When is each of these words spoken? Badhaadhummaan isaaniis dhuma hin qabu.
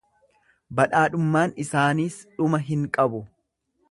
Badhaadhummaan 0.79 1.53
isaaniis 1.65 2.19
dhuma 2.39 2.63
hin 2.73 2.91
qabu. 2.99 3.23